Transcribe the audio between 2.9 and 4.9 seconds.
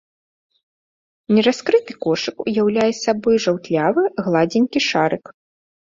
сабой жаўтлявы, гладзенькі